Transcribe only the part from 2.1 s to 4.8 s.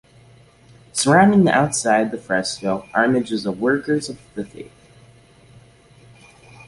fresco are images of workers of the faith.